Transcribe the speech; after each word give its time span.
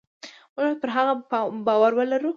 موږ 0.53 0.63
باید 0.65 0.79
پر 0.81 0.89
هغه 0.95 1.13
باور 1.67 1.91
ولرو. 1.95 2.29